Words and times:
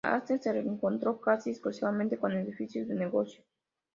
La 0.03 0.15
Altstadt 0.15 0.41
se 0.41 0.51
reconstruyó 0.51 1.21
casi 1.21 1.51
exclusivamente 1.51 2.17
con 2.17 2.31
edificios 2.31 2.87
de 2.87 2.95
negocios. 2.95 3.45